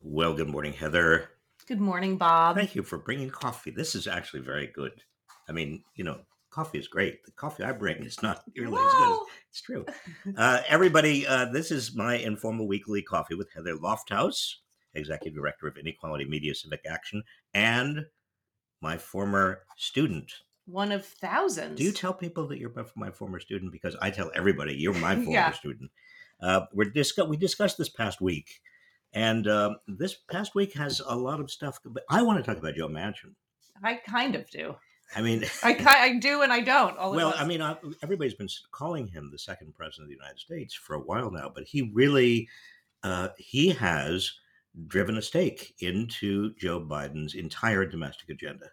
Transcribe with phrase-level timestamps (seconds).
[0.00, 1.30] Well, good morning, Heather.
[1.66, 2.56] Good morning, Bob.
[2.56, 3.70] Thank you for bringing coffee.
[3.70, 4.92] This is actually very good.
[5.48, 6.20] I mean, you know,
[6.50, 7.24] coffee is great.
[7.24, 9.18] The coffee I bring is not nearly as good.
[9.50, 9.86] It's true.
[10.36, 14.54] Uh, everybody, uh, this is my informal weekly coffee with Heather Lofthouse,
[14.94, 17.22] Executive Director of Inequality Media Civic Action,
[17.54, 18.04] and
[18.80, 20.30] my former student.
[20.66, 21.78] One of thousands.
[21.78, 23.72] Do you tell people that you're my former student?
[23.72, 25.52] Because I tell everybody you're my former Yeah.
[25.52, 25.90] student.
[26.40, 28.60] Uh, we're discuss- we discussed this past week,
[29.16, 31.80] and um, this past week has a lot of stuff.
[31.84, 33.34] But I want to talk about Joe Manchin.
[33.82, 34.76] I kind of do.
[35.14, 36.96] I mean, I ki- I do and I don't.
[36.98, 37.32] All well.
[37.36, 40.94] I mean, I, everybody's been calling him the second president of the United States for
[40.94, 42.48] a while now, but he really
[43.02, 44.30] uh, he has
[44.86, 48.66] driven a stake into Joe Biden's entire domestic agenda.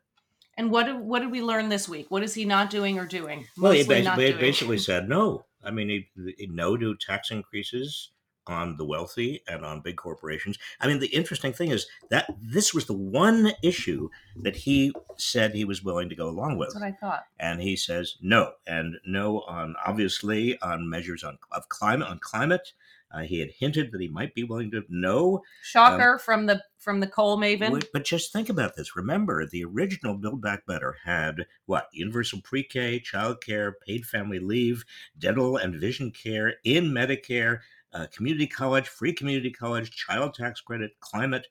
[0.57, 2.07] and what did, what did we learn this week?
[2.11, 3.47] What is he not doing or doing?
[3.57, 5.45] Well, he basically, basically said no.
[5.63, 8.09] I mean, he, he- no to tax increases
[8.47, 10.57] on the wealthy and on big corporations.
[10.79, 15.53] I mean, the interesting thing is that this was the one issue that he said
[15.53, 17.25] he was willing to go along with, That's what I thought.
[17.39, 22.73] and he says no, and no on obviously on measures on of climate on climate.
[23.13, 26.99] Uh, he had hinted that he might be willing to no, Shocker from the from
[26.99, 27.85] the coal maven.
[27.93, 28.95] But just think about this.
[28.95, 31.89] Remember, the original Build Back Better had what?
[31.93, 34.83] Universal pre K, childcare, paid family leave,
[35.17, 37.59] dental and vision care in Medicare,
[37.93, 41.47] uh, community college, free community college, child tax credit, climate,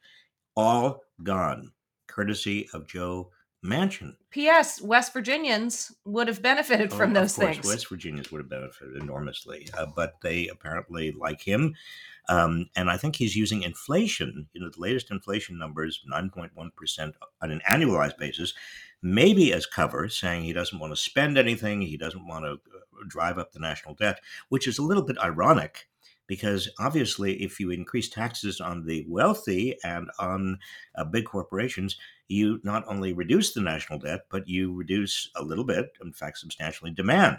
[0.57, 1.73] all gone,
[2.07, 3.31] courtesy of Joe
[3.65, 4.15] Manchin.
[4.31, 4.83] P.S.
[4.83, 7.67] West Virginians would have benefited Oh, from those course, things.
[7.67, 11.75] West Virginians would have benefited enormously, uh, but they apparently like him.
[12.29, 17.12] Um, and I think he's using inflation, you know, the latest inflation numbers, 9.1%
[17.43, 18.55] on an annualized basis,
[19.01, 23.05] maybe as cover, saying he doesn't want to spend anything, he doesn't want to uh,
[23.09, 25.89] drive up the national debt, which is a little bit ironic
[26.27, 30.59] because obviously, if you increase taxes on the wealthy and on
[30.97, 31.97] uh, big corporations,
[32.28, 36.38] you not only reduce the national debt, but you reduce a little bit, in fact,
[36.38, 37.38] substantially, demand.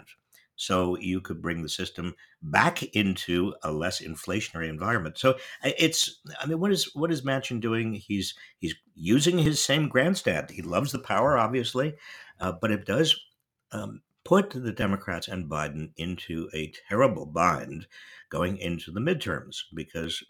[0.56, 5.18] So you could bring the system back into a less inflationary environment.
[5.18, 7.94] So it's, I mean, what is what is Manchin doing?
[7.94, 10.50] He's he's using his same grandstand.
[10.50, 11.94] He loves the power, obviously,
[12.40, 13.20] uh, but it does
[13.72, 17.86] um, put the Democrats and Biden into a terrible bind
[18.30, 20.22] going into the midterms because,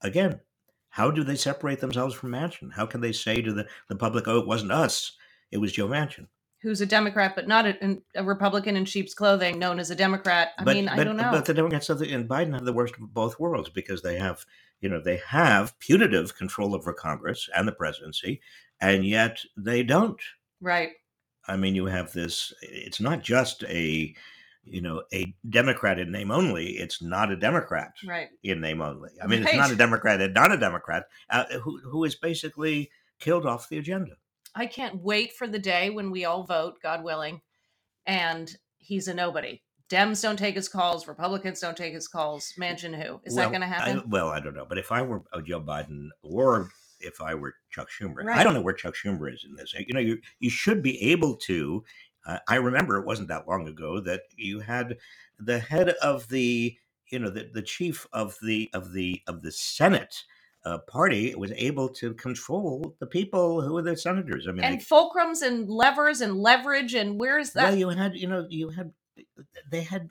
[0.00, 0.40] again,
[0.88, 2.72] how do they separate themselves from Manchin?
[2.72, 5.12] How can they say to the, the public, "Oh, it wasn't us;
[5.50, 6.28] it was Joe Manchin"?
[6.62, 10.52] Who's a Democrat but not a, a Republican in sheep's clothing, known as a Democrat?
[10.56, 11.30] I mean, I don't know.
[11.30, 14.18] But the Democrats have the, and Biden have the worst of both worlds because they
[14.18, 14.46] have,
[14.80, 18.40] you know, they have punitive control over Congress and the presidency,
[18.80, 20.22] and yet they don't.
[20.60, 20.92] right.
[21.48, 22.52] I mean, you have this.
[22.62, 24.14] It's not just a,
[24.64, 26.78] you know, a Democrat in name only.
[26.78, 28.28] It's not a Democrat Right.
[28.42, 29.10] in name only.
[29.22, 32.90] I mean, it's not a Democrat and not a Democrat uh, who who is basically
[33.20, 34.12] killed off the agenda.
[34.54, 37.40] I can't wait for the day when we all vote, God willing,
[38.06, 39.60] and he's a nobody.
[39.90, 41.06] Dems don't take his calls.
[41.06, 42.52] Republicans don't take his calls.
[42.58, 43.20] Manchin who?
[43.24, 44.02] Is that going to I- happen?
[44.08, 47.88] well, I don't know, but if I were Joe Biden or if I were Chuck
[47.90, 49.74] Schumer, I don't know where Chuck Schumer is in this.
[49.74, 51.84] You know, you you should be able to.
[52.26, 54.96] Uh, I remember it wasn't that long ago that you had
[55.38, 56.74] the head of the,
[57.10, 60.24] you know, the, the chief of the of the of the Senate
[60.64, 64.46] uh, party was able to control the people who were the senators.
[64.48, 67.64] I mean, and they- fulcrums and levers and leverage and where's that?
[67.70, 68.92] well, you had, you know, you had,
[69.70, 70.08] they had,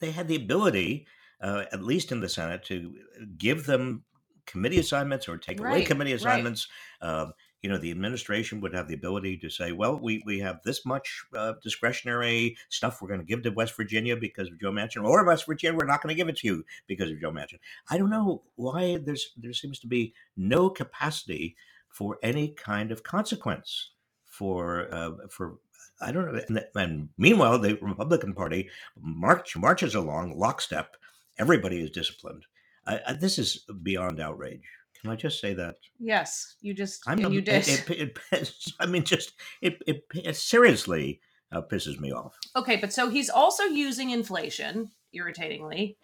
[0.00, 1.06] they had the ability,
[1.40, 2.94] uh, at least in the Senate, to
[3.38, 4.04] give them
[4.46, 6.20] committee assignments or take away Right, committee right.
[6.20, 6.68] assignments.
[7.00, 7.32] Um,
[7.62, 10.84] you know, the administration would have the ability to say, well, we, we have this
[10.84, 15.02] much uh, discretionary stuff we're going to give to West Virginia because of Joe Manchin,
[15.02, 17.58] or West Virginia, we're not going to give it to you because of Joe Manchin.
[17.88, 21.56] I don't know why there's there seems to be no capacity
[21.88, 23.92] for any kind of consequence
[24.24, 25.58] for uh, for
[26.02, 26.40] I don't know.
[26.48, 28.68] And, and meanwhile, the Republican Party
[29.00, 30.96] march marches along lockstep.
[31.38, 32.44] Everybody is disciplined.
[32.86, 34.62] I, I, this is beyond outrage.
[35.00, 35.76] Can I just say that?
[35.98, 37.68] yes, you just I'm you did.
[37.68, 41.20] It, it, it- I mean, just it, it, it seriously
[41.52, 42.36] uh, pisses me off.
[42.56, 45.96] okay, but so he's also using inflation irritatingly,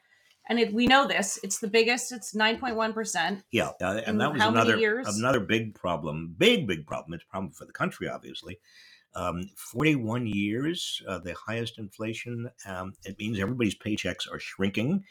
[0.49, 1.39] and it, we know this.
[1.43, 2.13] It's the biggest.
[2.13, 3.43] It's nine point one percent.
[3.53, 4.77] Yeah, uh, and that was another
[5.07, 6.35] another big problem.
[6.37, 7.15] Big big problem.
[7.15, 8.59] It's a problem for the country, obviously.
[9.17, 12.49] Um, 41 years, uh, the highest inflation.
[12.65, 15.03] Um, it means everybody's paychecks are shrinking,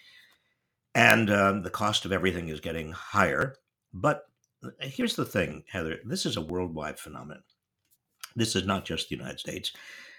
[1.00, 3.56] and um, the cost of everything is getting higher.
[3.94, 4.24] But
[4.62, 6.00] uh, here's the thing, Heather.
[6.04, 7.42] This is a worldwide phenomenon.
[8.36, 9.72] This is not just the United States.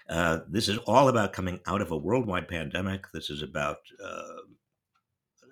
[0.09, 3.05] Uh, this is all about coming out of a worldwide pandemic.
[3.13, 4.41] This is about uh,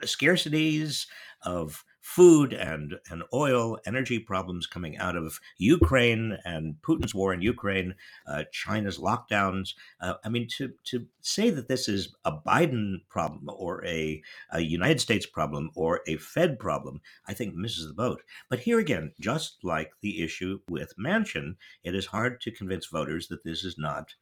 [0.03, 1.05] scarcities
[1.43, 7.41] of food and, and oil, energy problems coming out of Ukraine and Putin's war in
[7.41, 7.93] Ukraine,
[8.25, 9.75] uh, China's lockdowns.
[10.01, 14.59] Uh, I mean, to, to say that this is a Biden problem or a, a
[14.59, 18.23] United States problem or a Fed problem, I think misses the boat.
[18.49, 23.27] But here again, just like the issue with Manchin, it is hard to convince voters
[23.27, 24.15] that this is not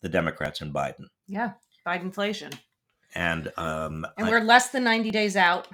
[0.00, 1.06] the Democrats and Biden.
[1.28, 1.52] Yeah,
[1.86, 2.50] Biden inflation.
[3.14, 5.68] And um, And we're less than 90 days out.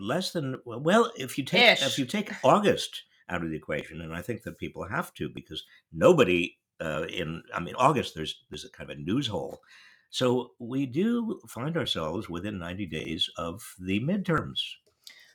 [0.00, 1.86] Less than well if you take Ish.
[1.86, 5.28] if you take august out of the equation and i think that people have to
[5.28, 9.60] because nobody uh, in i mean august there's there's a kind of a news hole
[10.10, 14.60] so we do find ourselves within 90 days of the midterms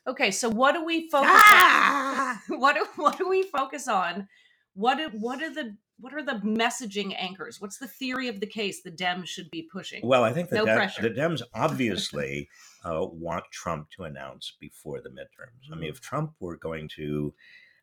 [0.06, 2.42] Okay, so what do we focus Ah!
[2.52, 2.60] on?
[2.60, 4.28] What do, what do we focus on?
[4.76, 7.62] What do, what are the what are the messaging anchors?
[7.62, 10.02] What's the theory of the case the Dems should be pushing?
[10.04, 11.02] well i think the, No pressure.
[11.02, 12.50] the dems obviously
[12.86, 17.34] uh, want trump to announce before the midterms i mean if trump were going to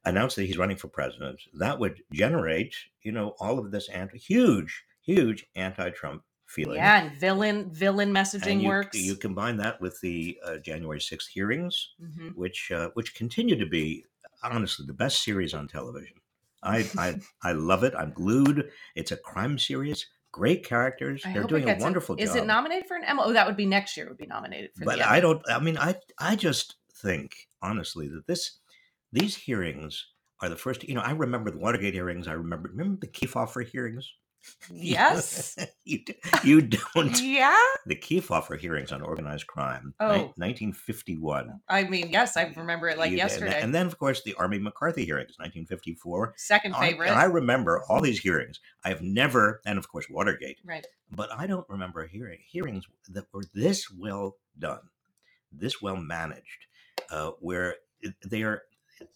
[0.05, 4.19] announce that he's running for president that would generate you know all of this anti
[4.19, 8.99] huge huge anti-trump feeling yeah, and villain villain messaging and you, works.
[8.99, 12.35] You combine that with the uh, January 6th hearings, Mhm.
[12.35, 14.05] which uh, which continue to be
[14.43, 16.17] honestly the best series on television.
[16.63, 17.95] I I, I love it.
[17.95, 18.71] I'm glued.
[18.95, 20.07] It's a crime series.
[20.33, 21.23] Great characters.
[21.25, 22.39] I They're hope it doing a gets wonderful Is job.
[22.39, 23.21] it nominated for an Emmy?
[23.25, 24.07] Oh, that would be next year.
[24.07, 25.21] It would be nominated for but the I Emmy.
[25.23, 25.43] don't.
[25.51, 28.59] I mean, I I just think honestly that this
[29.13, 30.07] these hearings
[30.41, 30.85] are the first.
[30.85, 32.29] You know, I remember the Watergate hearings.
[32.29, 34.13] I remember remember the Kefauver hearings.
[34.73, 35.57] Yes.
[35.85, 36.01] you
[36.45, 37.21] you don't.
[37.21, 37.59] yeah.
[37.87, 40.09] The Kefauver hearings on organized crime, Oh.
[40.17, 41.61] ni- 1951.
[41.69, 43.61] I mean, yes, I remember it like You- yesterday.
[43.61, 46.35] And then, of course, the Army McCarthy hearings, 1954.
[46.37, 47.11] Second I- favorite.
[47.11, 48.61] and I remember all these hearings.
[48.85, 50.87] I have never, and of course, Watergate, right.
[51.11, 54.81] but I don't remember hearing hearings that were this well done,
[55.53, 56.67] this well managed,
[57.11, 57.77] uh, where
[58.25, 58.63] they are.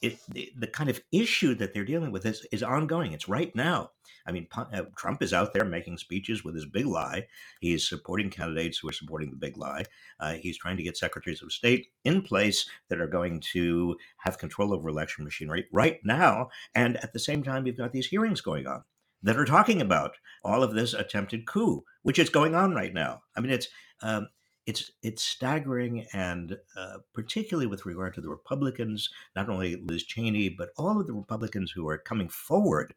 [0.00, 3.12] It, the, the kind of issue that they're dealing with is, is ongoing.
[3.12, 3.90] It's right now.
[4.26, 7.26] I mean, uh, Trump is out there making speeches with his big lie.
[7.60, 9.84] He's supporting candidates who are supporting the big lie.
[10.19, 14.38] Uh, he's trying to get secretaries of state in place that are going to have
[14.38, 16.48] control over election machinery right now.
[16.75, 18.84] And at the same time, you've got these hearings going on
[19.22, 23.22] that are talking about all of this attempted coup, which is going on right now.
[23.36, 23.69] I mean, it's
[24.02, 24.28] um,
[24.66, 30.49] it's it's staggering, and uh, particularly with regard to the Republicans, not only Liz Cheney,
[30.49, 32.94] but all of the Republicans who are coming forward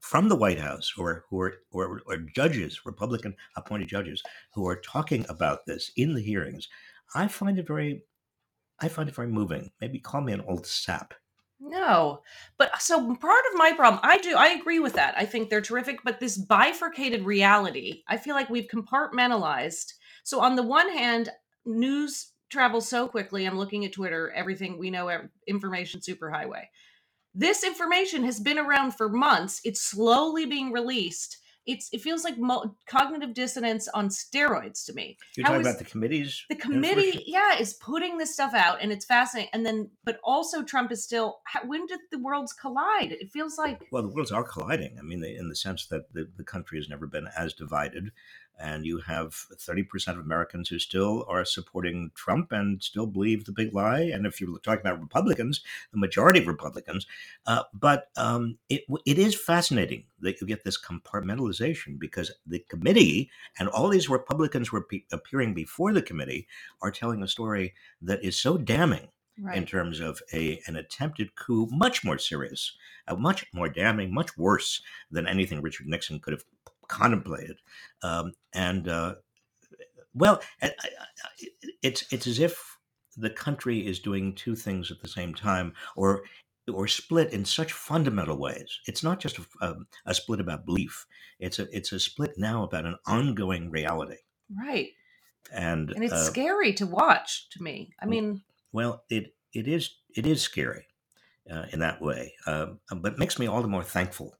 [0.00, 4.22] from the White House, are who are or, or judges, Republican appointed judges,
[4.54, 6.68] who are talking about this in the hearings.
[7.14, 8.02] I find it very,
[8.80, 9.70] I find it very moving.
[9.80, 11.14] Maybe call me an old sap.
[11.60, 12.22] No,
[12.56, 15.14] but so part of my problem, I do, I agree with that.
[15.16, 19.94] I think they're terrific, but this bifurcated reality, I feel like we've compartmentalized.
[20.28, 21.30] So on the one hand,
[21.64, 23.46] news travels so quickly.
[23.46, 25.10] I'm looking at Twitter, everything we know,
[25.46, 26.64] information superhighway.
[27.34, 29.62] This information has been around for months.
[29.64, 31.38] It's slowly being released.
[31.64, 35.16] It's it feels like mo- cognitive dissonance on steroids to me.
[35.34, 36.44] You're How talking about the committees.
[36.50, 40.62] the committee yeah is putting this stuff out and it's fascinating and then but also
[40.62, 44.44] trump is still when did the worlds collide it feels like Well, the worlds are
[44.44, 44.96] colliding.
[44.98, 48.12] I mean, in the sense that the, the country has never been as divided.
[48.58, 53.52] And you have 30% of Americans who still are supporting Trump and still believe the
[53.52, 54.00] big lie.
[54.00, 55.60] And if you're talking about Republicans,
[55.92, 57.06] the majority of Republicans.
[57.46, 63.30] Uh, but um, it, it is fascinating that you get this compartmentalization because the committee
[63.58, 66.46] and all these Republicans were pe- appearing before the committee
[66.82, 69.08] are telling a story that is so damning
[69.54, 74.36] in terms of a an attempted coup, much more serious, uh, much more damning, much
[74.36, 76.44] worse than anything Richard Nixon could have
[76.88, 77.58] contemplated.
[78.02, 79.14] Um, and uh,
[80.14, 80.40] well,
[81.82, 82.78] it's it's as if
[83.16, 86.22] the country is doing two things at the same time, or
[86.72, 88.80] or split in such fundamental ways.
[88.86, 91.06] It's not just a, um, a split about belief.
[91.38, 94.18] It's a it's a split now about an ongoing reality.
[94.56, 94.88] right
[95.52, 98.42] And, and it's uh, scary to watch to me i mean
[98.72, 100.86] Well, it it is it is scary
[101.50, 104.34] uh, in that way, um, but it makes me all the more thankful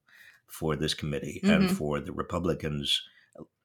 [0.49, 1.71] for this committee and Mhm.
[1.76, 3.02] for the Republicans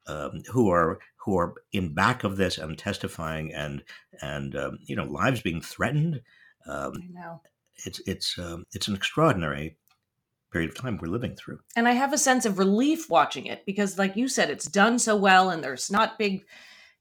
[0.05, 3.83] um, who are who are in back of this and testifying and
[4.21, 6.21] and um, you know lives being threatened.
[6.67, 7.41] Um, i know
[7.85, 9.77] it's it's um, it's an extraordinary
[10.51, 11.59] period of time we're living through.
[11.75, 14.99] and i have a sense of relief watching it because like you said it's done
[14.99, 16.45] so well and there's not big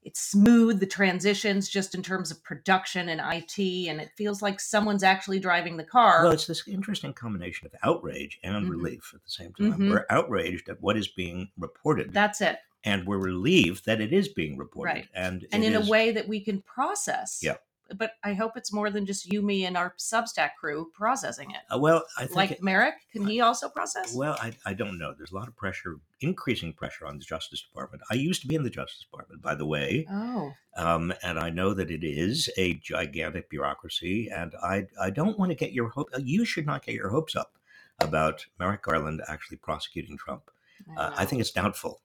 [0.05, 4.59] it's smooth the transitions just in terms of production and it and it feels like
[4.59, 8.69] someone's actually driving the car Well, it's this interesting combination of outrage and Mhm.
[8.69, 9.73] relief at the same time.
[9.73, 9.89] Mhm.
[9.91, 14.27] We're outraged at what is being reported, that's it and we're relieved that it is
[14.27, 14.91] being reported.
[14.93, 15.07] Right.
[15.13, 17.55] And and in is- a way that we can process Yeah.
[17.97, 21.57] But I hope it's more than just you, me, and our Substack crew processing it.
[21.73, 24.15] Uh, well, I think Like it- Merrick, can he also process?
[24.15, 25.13] Well, I, I don't know.
[25.17, 28.03] There's a lot of pressure, increasing pressure on the Justice Department.
[28.09, 31.49] I used to be in the Justice Department, by the way, oh, um, and I
[31.49, 34.29] know that it is a gigantic bureaucracy.
[34.33, 36.09] And I I don't want to get your hope.
[36.19, 37.57] You should not get your hopes up
[37.99, 40.49] about Merrick Garland actually prosecuting Trump.
[40.97, 42.01] Uh, I think it's doubtful,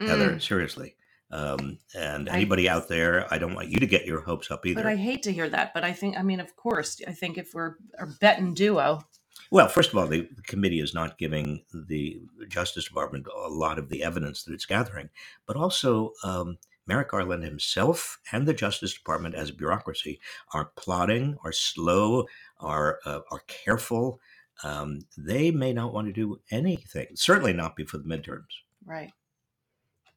[0.00, 0.40] Mm, Heather.
[0.40, 0.96] Seriously.
[1.34, 4.64] Um, and I- anybody out there, I don't want you to get your hopes up
[4.64, 4.82] either.
[4.82, 5.74] But I hate to hear that.
[5.74, 9.04] But I think, I mean, of course, I think if we're a betting duo,
[9.50, 13.88] Well, first of all, the committee is not giving the Justice Department a lot of
[13.88, 15.10] the evidence that it's gathering,
[15.46, 20.20] but also um, Merrick Garland himself and the Justice Department as a bureaucracy
[20.52, 22.26] are plotting, are slow,
[22.60, 24.20] are uh, are careful.
[24.62, 27.08] Um, they may not want to do anything.
[27.14, 28.52] Certainly not before the midterms.
[28.84, 29.12] right?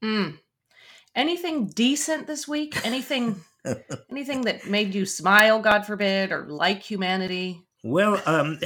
[0.03, 0.37] Mm.
[1.17, 2.85] Anything decent this week?
[2.85, 3.41] Anything,
[4.11, 7.63] anything that made you smile, God forbid, or like humanity?
[7.83, 8.59] Well, um,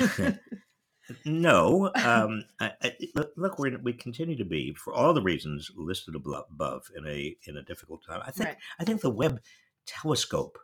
[1.25, 1.91] no.
[1.95, 2.93] Um, I, I,
[3.37, 7.55] look, we're, we continue to be, for all the reasons listed above, in a in
[7.55, 8.21] a difficult time.
[8.25, 8.57] I think Right.
[8.79, 9.39] I think the Webb
[9.85, 10.57] telescope,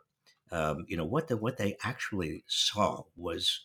[0.52, 3.62] um, you know, what the what they actually saw was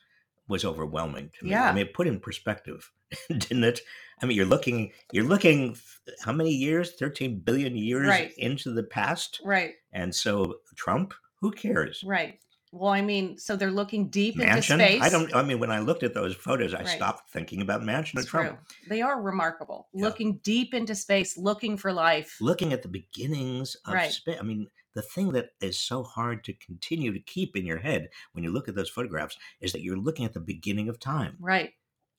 [0.48, 1.52] was overwhelming to me.
[1.52, 1.70] Yeah.
[1.70, 2.90] I mean, it put in perspective,
[3.30, 3.82] didn't it?
[4.22, 5.76] I mean, you're looking you're looking
[6.24, 6.94] how many years?
[6.94, 8.34] Thirteen billion years Right.
[8.38, 12.04] into the past, Right, and so Trump, who cares?
[12.06, 12.40] right.
[12.76, 14.48] Well, I mean, so they're looking deep Manchin.
[14.50, 15.02] into space.
[15.04, 15.36] I don't.
[15.36, 16.88] I mean, when I looked at those photos, I Right.
[16.88, 18.50] stopped thinking about Manchin It's Trump.
[18.50, 18.58] true.
[18.90, 19.90] They are remarkable.
[19.94, 20.06] Yeah.
[20.06, 22.36] Looking deep into space, looking for life.
[22.42, 24.12] Looking at the beginnings of Right.
[24.12, 24.38] space.
[24.40, 28.10] I mean, the thing that is so hard to continue to keep in your head
[28.32, 31.38] when you look at those photographs is that you're looking at the beginning of time,
[31.40, 31.74] Right.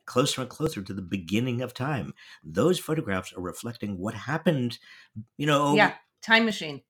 [0.07, 2.13] Closer and closer to the beginning of time.
[2.43, 4.79] Those photographs are reflecting what happened.
[5.39, 5.95] You know, Yeah.
[6.23, 6.83] Time machine.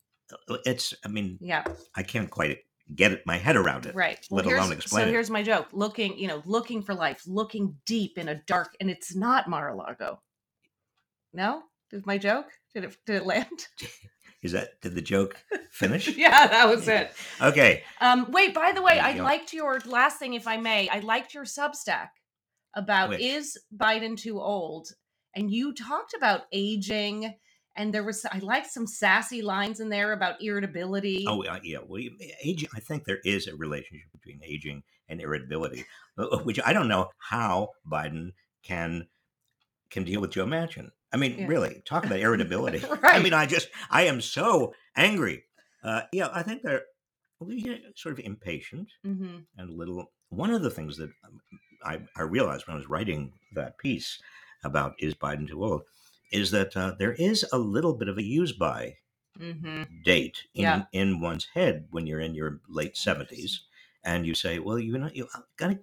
[0.65, 0.95] it's.
[1.05, 1.65] I mean, Yeah.
[1.95, 2.59] I can't quite
[2.95, 3.95] get it, my head around it.
[3.95, 4.25] Right.
[4.31, 5.11] let here's- alone explain So it.
[5.13, 5.69] here's my joke.
[5.73, 10.21] Looking, you know, looking for life, looking deep in a dark, and it's not Mar-a-Lago.
[11.33, 11.63] No?
[11.91, 12.47] Did my joke?
[12.75, 13.67] Did it did it land?
[14.43, 16.09] Is that did the joke finish?
[16.17, 17.13] yeah, that was it.
[17.41, 17.83] Okay.
[18.01, 20.89] Um, wait, by the way, Yeah, I liked your last thing, if I may.
[20.91, 22.09] I liked your Substack
[22.77, 23.21] about Which?
[23.21, 24.89] is Biden too old?
[25.37, 27.35] And you talked about aging,
[27.77, 31.25] and there was I liked some sassy lines in there about irritability.
[31.27, 32.01] Oh uh, yeah, well,
[32.43, 32.69] aging.
[32.75, 35.85] I think there is a relationship between aging and irritability,
[36.19, 38.31] uh, which I don't know how Biden
[38.63, 39.09] can
[39.91, 40.91] can deal with Joe Manchin.
[41.13, 41.47] I mean, Yeah.
[41.47, 42.83] really, talk about irritability.
[43.03, 45.45] I mean, I just I am so angry.
[45.83, 46.83] Uh, yeah, I think they're
[47.41, 50.13] we get sort of impatient hmm and a little.
[50.31, 51.41] One of the things that um,
[51.85, 54.23] I, I realized when I was writing that piece
[54.65, 55.83] about is Biden too old
[56.33, 58.99] is that uh, there is a little bit of a use by
[59.39, 60.87] hmm date in Yeah.
[60.93, 63.63] in one's head when you're in your late seventies,
[64.05, 65.77] and you say, "Well, you know, you got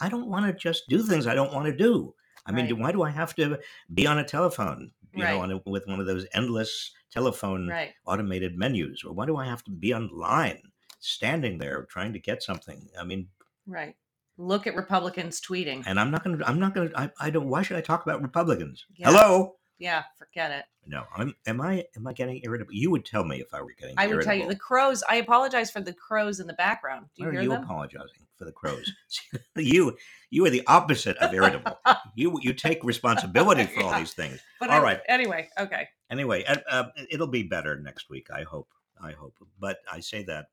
[0.00, 2.14] I don't want to just do things I don't want to do.
[2.46, 3.58] I mean, do, why do I have to
[3.92, 4.92] be on a telephone?
[5.14, 7.96] You know, on a, with one of those endless telephone Right.
[8.04, 12.42] automated menus, or why do I have to be online, standing there trying to get
[12.42, 12.90] something?
[12.98, 13.30] I mean,
[13.66, 13.96] Right.
[14.38, 15.82] Look at Republicans tweeting.
[15.86, 16.48] and I'm not going to.
[16.48, 17.12] I'm not going to.
[17.18, 17.48] I, don't.
[17.48, 18.84] Why should I talk about Republicans?
[18.96, 19.10] Yeah.
[19.10, 19.54] Hello.
[19.78, 20.64] Yeah, forget it.
[20.86, 21.34] No, I'm.
[21.46, 21.84] Am I?
[21.96, 22.72] Am I getting irritable?
[22.72, 23.94] You would tell me if I were getting.
[23.98, 25.02] I would tell you the crows.
[25.08, 27.06] I apologize for the crows in the background.
[27.14, 27.64] Do you Why hear are you them?
[27.64, 28.92] apologizing for the crows?
[29.56, 29.96] you
[30.30, 31.78] you are the opposite of irritable.
[32.14, 34.40] you you take responsibility for all these things.
[34.60, 35.00] But All I- right.
[35.08, 35.88] Anyway, okay.
[36.10, 38.28] Anyway, uh, uh, it'll be better next week.
[38.30, 38.68] I hope.
[39.02, 39.34] I hope.
[39.58, 40.46] But I say that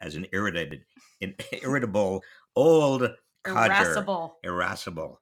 [0.00, 0.84] as an irritated,
[1.20, 2.22] an irritable,
[2.54, 3.10] old
[3.54, 4.38] codger, Irascible.
[4.44, 5.20] irascible.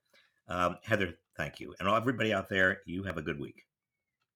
[0.48, 2.80] Um, Heather, thank you, and everybody out there.
[2.86, 3.64] You have a good week.